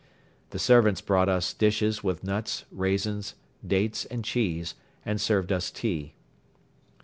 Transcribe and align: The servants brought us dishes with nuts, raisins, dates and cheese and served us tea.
The 0.49 0.57
servants 0.57 0.99
brought 0.99 1.29
us 1.29 1.53
dishes 1.53 2.03
with 2.03 2.23
nuts, 2.23 2.65
raisins, 2.71 3.35
dates 3.63 4.03
and 4.05 4.25
cheese 4.25 4.73
and 5.05 5.21
served 5.21 5.51
us 5.51 5.69
tea. 5.69 6.15